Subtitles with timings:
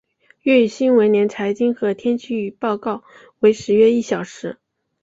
[0.41, 3.03] 粤语新闻连财经和天气报告
[3.37, 4.57] 为时约一小时。